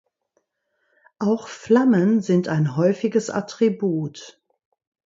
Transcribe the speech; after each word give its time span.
Auch 1.19 1.47
Flammen 1.47 2.21
sind 2.21 2.47
ein 2.47 2.75
häufiges 2.75 3.29
Attribut. 3.29 4.41